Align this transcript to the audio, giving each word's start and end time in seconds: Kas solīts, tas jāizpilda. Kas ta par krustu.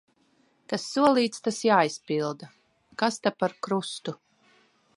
Kas 0.71 0.85
solīts, 0.93 1.43
tas 1.47 1.59
jāizpilda. 1.67 2.49
Kas 3.03 3.21
ta 3.27 3.33
par 3.43 3.55
krustu. 3.69 4.15